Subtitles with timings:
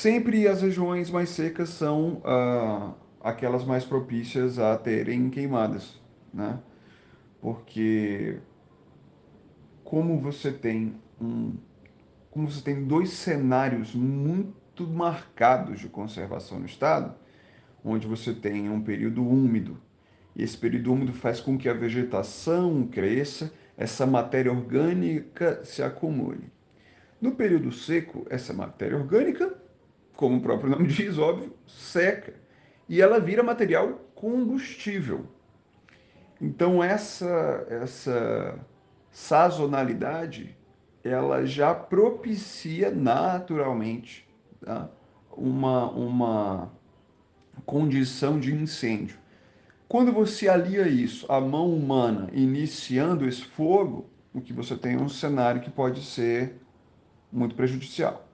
[0.00, 6.00] sempre as regiões mais secas são ah, aquelas mais propícias a terem queimadas,
[6.32, 6.58] né?
[7.40, 8.38] Porque
[9.84, 11.54] como você tem um,
[12.30, 17.14] como você tem dois cenários muito marcados de conservação no estado,
[17.84, 19.78] onde você tem um período úmido
[20.34, 26.50] e esse período úmido faz com que a vegetação cresça, essa matéria orgânica se acumule.
[27.20, 29.54] No período seco, essa matéria orgânica,
[30.20, 32.34] como o próprio nome diz, óbvio, seca
[32.86, 35.24] e ela vira material combustível.
[36.38, 38.58] Então essa essa
[39.10, 40.54] sazonalidade
[41.02, 44.28] ela já propicia naturalmente
[44.62, 44.90] tá?
[45.32, 46.72] uma, uma
[47.64, 49.18] condição de incêndio.
[49.88, 54.98] Quando você alia isso à mão humana iniciando esse fogo, o que você tem é
[54.98, 56.60] um cenário que pode ser
[57.32, 58.29] muito prejudicial.